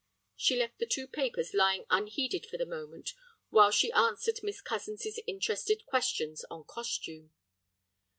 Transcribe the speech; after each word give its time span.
She 0.35 0.55
left 0.57 0.79
the 0.79 0.87
two 0.87 1.05
papers 1.07 1.53
lying 1.53 1.85
unheeded 1.91 2.47
for 2.47 2.57
the 2.57 2.65
moment, 2.65 3.13
while 3.51 3.69
she 3.69 3.91
answered 3.91 4.39
Miss 4.41 4.59
Cozens's 4.59 5.19
interested 5.27 5.85
questions 5.85 6.43
on 6.49 6.63
costume. 6.63 7.33